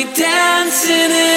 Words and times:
dancing 0.00 1.10
in 1.10 1.31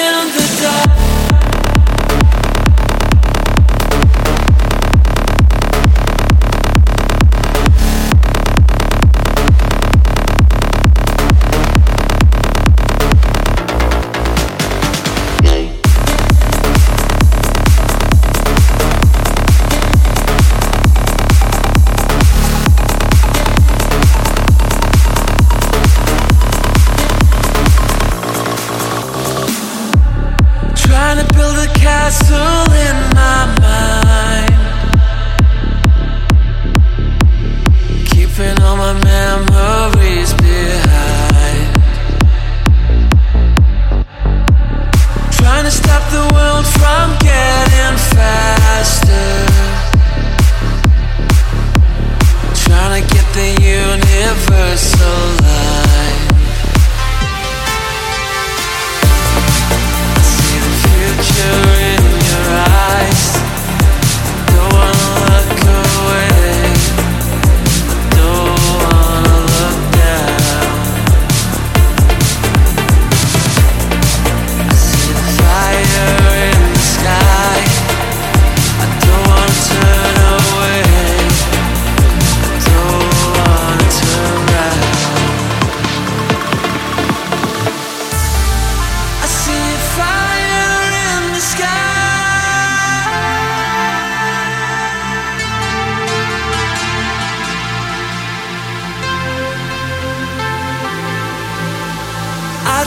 castle 32.06 32.75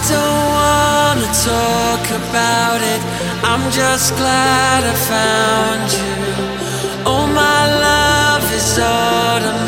don't 0.07 0.45
wanna 0.59 1.29
talk 1.51 2.05
about 2.21 2.79
it. 2.81 3.01
I'm 3.43 3.71
just 3.71 4.15
glad 4.15 4.83
I 4.83 4.95
found 5.11 5.87
you. 5.99 6.13
Oh, 7.05 7.25
my 7.27 7.61
love 7.87 8.45
is 8.53 8.79
autumn. 8.79 9.58